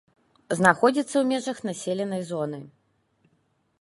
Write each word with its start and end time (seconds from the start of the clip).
Знаходзіцца 0.59 1.11
ў 1.19 1.23
межах 1.31 1.57
населенай 1.69 2.21
зоны. 2.31 2.59